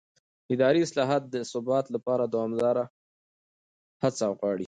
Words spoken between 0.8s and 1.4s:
اصلاحات د